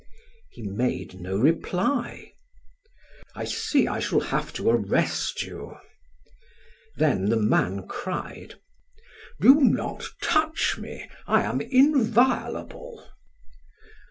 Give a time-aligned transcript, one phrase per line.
[0.49, 2.33] He made no reply.
[3.35, 5.77] "I see I shall have to arrest you."
[6.95, 8.55] Then the man cried:
[9.39, 11.07] "Do not touch me.
[11.27, 13.09] I am inviolable."